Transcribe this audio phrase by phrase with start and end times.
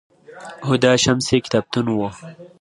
[0.67, 1.99] هُدا شمس یې کتابتون و